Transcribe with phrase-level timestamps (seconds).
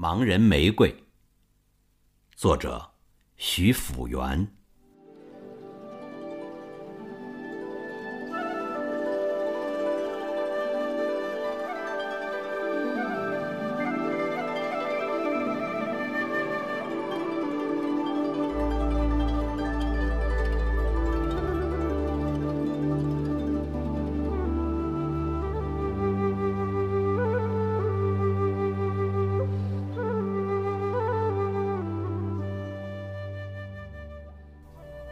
[0.00, 1.04] 盲人玫瑰，
[2.34, 2.94] 作者
[3.36, 4.56] 徐辅元。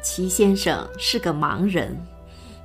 [0.09, 1.95] 齐先生是个盲人，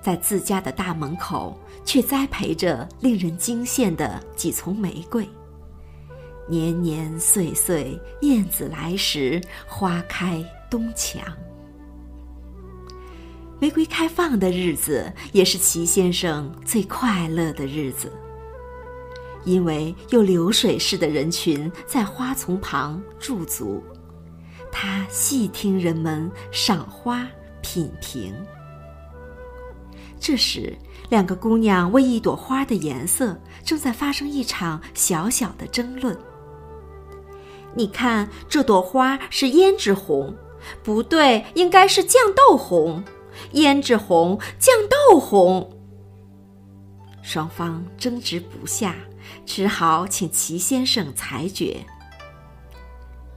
[0.02, 5.28] 在自家的大门口却栽培着令人惊羡的几丛玫瑰。
[6.48, 11.22] 年年岁岁，燕子来时，花开东墙。
[13.60, 18.10] 玫瑰开放的日子，也是齐先生最快乐的日子，
[19.44, 23.84] 因为有流水似的人群在花丛旁驻足。
[24.76, 27.28] 他细听人们赏花、
[27.64, 28.31] 品评。
[30.19, 30.78] 这时，
[31.09, 36.16] 两个姑娘为一朵花的颜色正在发生一场小小的争论。
[37.73, 40.36] 你看，这朵花是胭脂红，
[40.83, 43.03] 不对，应该是酱豆红。
[43.53, 45.70] 胭脂红，酱豆红。
[47.22, 48.95] 双方争执不下，
[49.45, 51.83] 只好请齐先生裁决。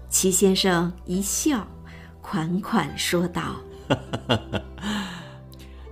[0.09, 1.67] 齐先生一笑，
[2.21, 3.57] 款款说道
[3.89, 3.99] ：“哈
[4.29, 4.63] 哈哈哈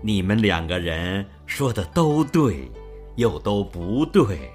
[0.03, 2.71] 你们两个人说的都对，
[3.17, 4.51] 又都不对。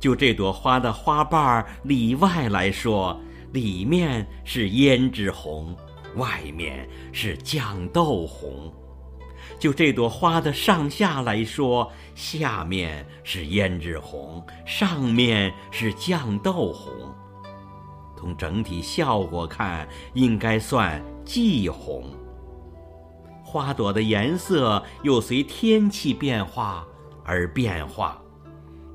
[0.00, 3.18] 就这朵花的花瓣里外来说，
[3.52, 5.74] 里面是胭脂红，
[6.16, 8.72] 外面是酱豆红；
[9.58, 16.92] 就这朵花的上下来说，下面是胭脂红，上面是酱豆红。”
[18.16, 22.04] 从整体效果看，应该算季红。
[23.54, 26.84] 花朵的颜色又随天气变化
[27.24, 28.20] 而变化。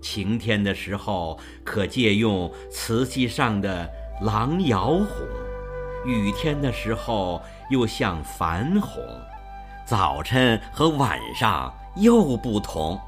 [0.01, 3.89] 晴天的时候，可借用瓷器上的
[4.21, 5.25] 狼窑红；
[6.05, 9.01] 雨天的时候，又像矾红。
[9.85, 12.99] 早晨和晚上又不同。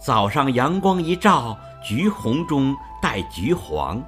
[0.00, 4.02] 早上阳光一照，橘红中带橘黄。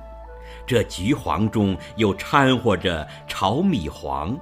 [0.66, 4.36] 这橘黄中又掺和着炒米黄，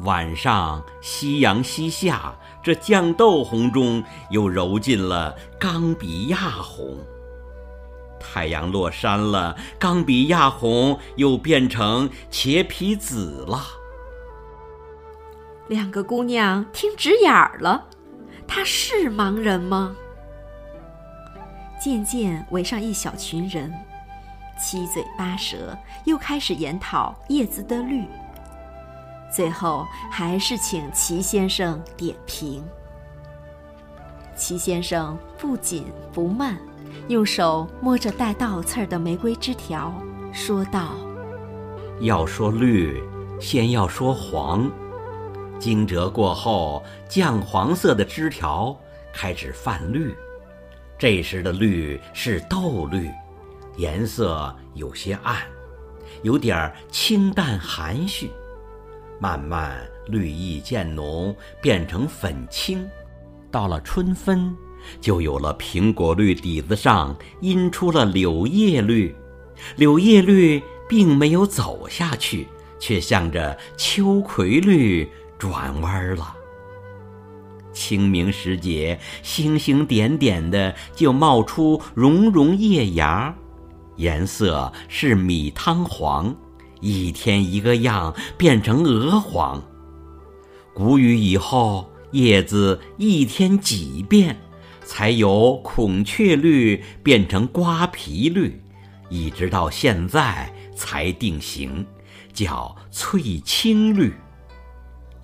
[0.00, 2.32] 晚上夕阳西下，
[2.62, 6.96] 这酱豆红中又揉进了冈比亚红。
[8.20, 13.64] 太阳落山了，冈比亚红又变成茄皮紫了。
[15.66, 17.84] 两个姑娘听直眼儿了，
[18.46, 19.96] 他是盲人吗？
[21.80, 23.72] 渐渐围上一小群人。
[24.60, 28.04] 七嘴八舌，又开始研讨叶子的绿。
[29.30, 32.62] 最后还是请齐先生点评。
[34.36, 36.58] 齐先生不紧不慢，
[37.08, 39.92] 用手摸着带倒刺儿的玫瑰枝条，
[40.32, 40.94] 说道
[42.00, 43.02] ：“要说绿，
[43.40, 44.70] 先要说黄。
[45.58, 48.76] 惊蛰过后，酱黄色的枝条
[49.12, 50.14] 开始泛绿，
[50.96, 53.10] 这时的绿是豆绿。”
[53.76, 55.36] 颜色有些暗，
[56.22, 58.28] 有点清淡含蓄，
[59.18, 62.88] 慢慢绿意渐浓，变成粉青。
[63.50, 64.54] 到了春分，
[65.00, 69.14] 就有了苹果绿底子上阴出了柳叶绿。
[69.76, 72.46] 柳叶绿并没有走下去，
[72.78, 75.08] 却向着秋葵绿
[75.38, 76.34] 转弯了。
[77.72, 83.34] 清明时节，星星点点的就冒出绒绒叶芽。
[83.96, 86.34] 颜色是米汤黄，
[86.80, 89.62] 一天一个样，变成鹅黄。
[90.74, 94.36] 谷雨以后，叶子一天几变，
[94.84, 98.60] 才由孔雀绿变成瓜皮绿，
[99.08, 101.84] 一直到现在才定型，
[102.32, 104.12] 叫翠青绿。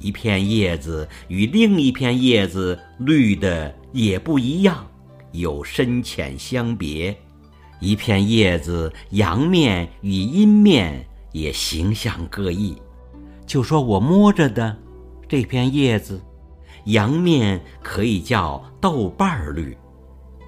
[0.00, 4.86] 一片叶子与另一片叶子绿的也不一样，
[5.32, 7.16] 有深浅相别。
[7.80, 12.80] 一片叶子，阳面与阴面也形象各异。
[13.44, 14.74] 就说我摸着的
[15.28, 16.18] 这片叶子，
[16.86, 19.76] 阳面可以叫豆瓣绿，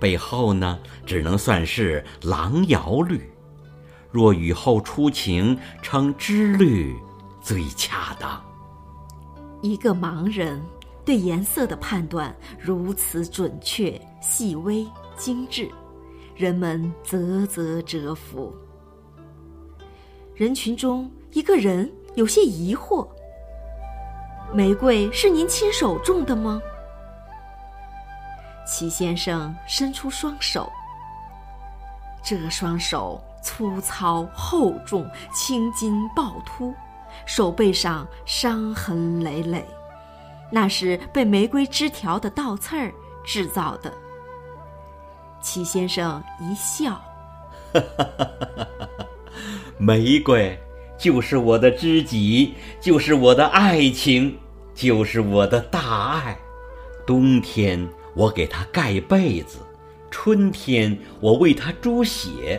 [0.00, 3.31] 背后呢只能算是狼窑绿。
[4.11, 6.97] 若雨后初晴，称枝绿
[7.43, 8.43] 最恰当。
[9.61, 10.62] 一个盲人
[11.05, 14.87] 对颜色的判断如此准确、细微、
[15.19, 15.69] 精致。
[16.35, 18.55] 人们啧啧折服。
[20.37, 23.09] 人群中一个人有些疑惑
[24.53, 26.61] ：“玫瑰是您亲手种的吗？”
[28.69, 30.71] 齐先生伸出双手，
[32.23, 36.75] 这双手粗糙厚重、青筋暴突，
[37.25, 39.67] 手背上伤痕累累，
[40.50, 42.93] 那是被玫瑰枝条的倒刺儿
[43.25, 43.91] 制造的。
[45.41, 47.00] 齐先生一笑
[47.73, 48.25] ：“哈哈哈
[48.59, 48.65] 哈
[48.99, 49.06] 哈
[49.78, 50.58] 玫瑰
[50.99, 54.37] 就是我的知己，就是我的爱情，
[54.75, 56.37] 就是我的大爱。
[57.06, 57.87] 冬天。”
[58.17, 59.58] 我给它盖被子，
[60.11, 62.58] 春天我为它猪血，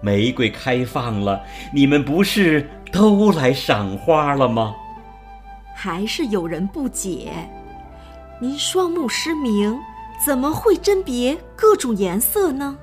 [0.00, 1.42] 玫瑰开放了，
[1.74, 4.72] 你们不是都来赏花了吗？
[5.74, 7.32] 还是有人不解，
[8.40, 9.76] 您双目失明，
[10.24, 12.78] 怎么会甄别各种颜色呢？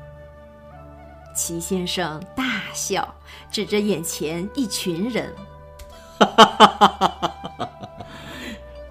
[1.43, 3.15] 齐先生大笑，
[3.49, 5.33] 指着眼前一群人，
[6.19, 7.27] 哈哈哈哈哈
[7.57, 7.69] 哈！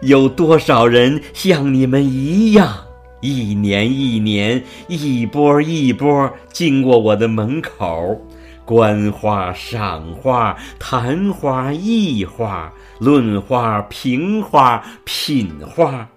[0.01, 2.87] 有多少人像你们一样？
[3.21, 8.21] 一年一年，一波一波经过我的门口，
[8.65, 16.09] 观花、赏花、谈花、议花、论花、评花、品花。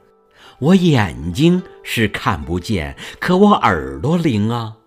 [0.57, 4.77] 我眼睛是看不见，可我耳朵灵啊！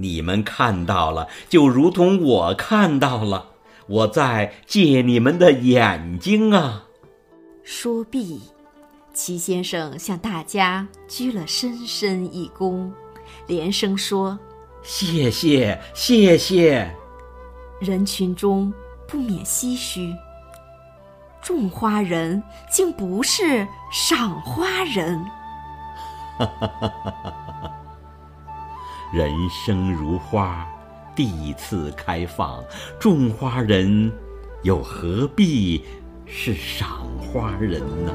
[0.00, 3.50] 你们看到了，就如同我看到了，
[3.86, 6.84] 我在借你们的眼睛啊！
[7.62, 8.40] 说毕。
[9.12, 12.88] 齐先生向大家鞠了深深一躬，
[13.48, 14.38] 连声说
[14.82, 16.88] ：“谢谢，谢谢。”
[17.80, 18.72] 人群中
[19.08, 20.14] 不免唏嘘：
[21.42, 25.18] 种花人竟不是赏花人。
[26.38, 27.79] 哈哈哈哈哈
[29.12, 30.66] 人生如花，
[31.14, 32.62] 地次开放，
[32.98, 34.12] 种花人
[34.62, 35.82] 又何必
[36.26, 38.12] 是赏花人呢？